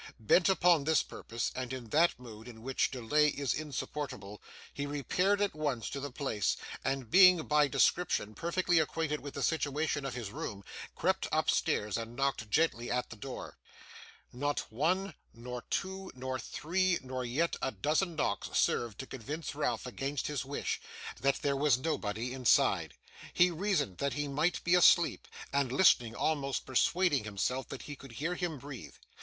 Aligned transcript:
Bent 0.19 0.49
upon 0.49 0.83
this 0.85 1.03
purpose, 1.03 1.51
and 1.53 1.71
in 1.71 1.89
that 1.89 2.19
mood 2.19 2.47
in 2.47 2.63
which 2.63 2.89
delay 2.89 3.27
is 3.27 3.53
insupportable, 3.53 4.41
he 4.73 4.87
repaired 4.87 5.39
at 5.41 5.53
once 5.53 5.91
to 5.91 5.99
the 5.99 6.09
place; 6.09 6.57
and 6.83 7.11
being, 7.11 7.43
by 7.45 7.67
description, 7.67 8.33
perfectly 8.33 8.79
acquainted 8.79 9.19
with 9.19 9.35
the 9.35 9.43
situation 9.43 10.03
of 10.03 10.15
his 10.15 10.31
room, 10.31 10.63
crept 10.95 11.27
upstairs 11.31 11.97
and 11.97 12.15
knocked 12.15 12.49
gently 12.49 12.89
at 12.89 13.11
the 13.11 13.15
door. 13.15 13.59
Not 14.33 14.61
one, 14.71 15.13
nor 15.35 15.65
two, 15.69 16.11
nor 16.15 16.39
three, 16.39 16.97
nor 17.03 17.23
yet 17.23 17.55
a 17.61 17.69
dozen 17.69 18.15
knocks, 18.15 18.49
served 18.57 18.97
to 19.01 19.05
convince 19.05 19.53
Ralph, 19.53 19.85
against 19.85 20.25
his 20.25 20.43
wish, 20.43 20.81
that 21.19 21.43
there 21.43 21.55
was 21.55 21.77
nobody 21.77 22.33
inside. 22.33 22.95
He 23.33 23.51
reasoned 23.51 23.99
that 23.99 24.13
he 24.13 24.27
might 24.27 24.63
be 24.63 24.73
asleep; 24.73 25.27
and, 25.53 25.71
listening, 25.71 26.15
almost 26.15 26.65
persuaded 26.65 27.23
himself 27.23 27.67
that 27.69 27.83
he 27.83 27.95
could 27.95 28.13
hear 28.13 28.33
him 28.33 28.57
breathe. 28.57 28.95